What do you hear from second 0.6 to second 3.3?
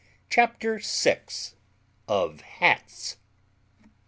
SIX OF HATS.